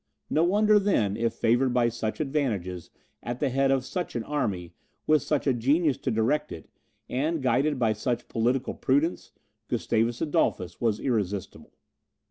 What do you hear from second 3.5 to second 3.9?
head of